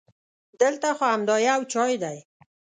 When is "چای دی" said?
1.71-2.17